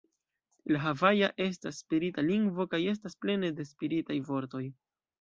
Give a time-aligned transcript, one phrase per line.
[0.75, 4.69] La havaja estas spirita lingvo kaj estas plene de spiritaj vortoj.